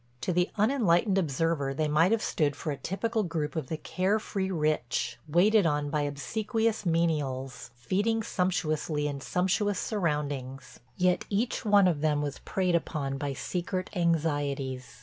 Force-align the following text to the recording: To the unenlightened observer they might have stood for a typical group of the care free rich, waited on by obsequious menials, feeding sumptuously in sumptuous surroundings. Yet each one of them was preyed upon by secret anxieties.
To 0.21 0.33
the 0.33 0.49
unenlightened 0.57 1.19
observer 1.19 1.75
they 1.75 1.87
might 1.87 2.11
have 2.11 2.23
stood 2.23 2.55
for 2.55 2.71
a 2.71 2.75
typical 2.77 3.21
group 3.21 3.55
of 3.55 3.67
the 3.67 3.77
care 3.77 4.17
free 4.17 4.49
rich, 4.49 5.19
waited 5.27 5.67
on 5.67 5.91
by 5.91 6.01
obsequious 6.09 6.87
menials, 6.87 7.69
feeding 7.75 8.23
sumptuously 8.23 9.07
in 9.07 9.21
sumptuous 9.21 9.77
surroundings. 9.77 10.79
Yet 10.97 11.25
each 11.29 11.65
one 11.65 11.87
of 11.87 12.01
them 12.01 12.19
was 12.23 12.39
preyed 12.39 12.73
upon 12.73 13.19
by 13.19 13.33
secret 13.33 13.91
anxieties. 13.95 14.87